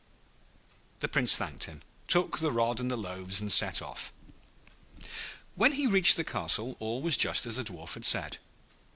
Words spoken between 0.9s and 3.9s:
The Prince thanked him, took the rod and the loaves, and set